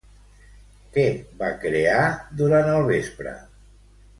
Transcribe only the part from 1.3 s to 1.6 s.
va